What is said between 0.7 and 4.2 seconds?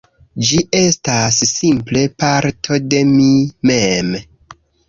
estas simple parto de mi mem